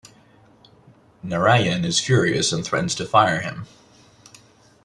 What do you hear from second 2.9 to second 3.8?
to fire him.